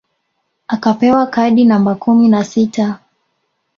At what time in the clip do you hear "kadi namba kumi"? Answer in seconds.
1.27-2.29